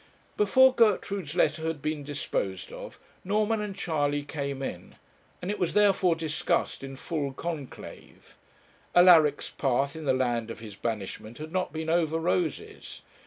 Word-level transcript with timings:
Before 0.35 0.73
Gertrude's 0.73 1.35
letter 1.35 1.67
had 1.67 1.79
been 1.79 2.03
disposed 2.03 2.73
of, 2.73 2.99
Norman 3.23 3.61
and 3.61 3.75
Charley 3.75 4.23
came 4.23 4.63
in, 4.63 4.95
and 5.43 5.51
it 5.51 5.59
was 5.59 5.75
therefore 5.75 6.15
discussed 6.15 6.83
in 6.83 6.95
full 6.95 7.33
conclave. 7.33 8.35
Alaric's 8.95 9.51
path 9.51 9.95
in 9.95 10.05
the 10.05 10.13
land 10.13 10.49
of 10.49 10.59
his 10.59 10.75
banishment 10.75 11.37
had 11.37 11.51
not 11.51 11.71
been 11.71 11.87
over 11.91 12.17
roses. 12.17 13.03